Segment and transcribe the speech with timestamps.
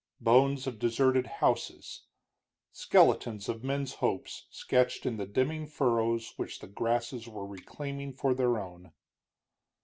[0.19, 2.07] Bones of deserted houses,
[2.71, 8.33] skeletons of men's hopes sketched in the dimming furrows which the grasses were reclaiming for
[8.33, 8.93] their own.